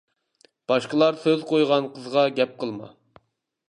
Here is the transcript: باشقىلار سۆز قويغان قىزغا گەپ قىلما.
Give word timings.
باشقىلار 0.71 1.21
سۆز 1.25 1.45
قويغان 1.53 1.93
قىزغا 1.99 2.27
گەپ 2.41 2.61
قىلما. 2.65 2.95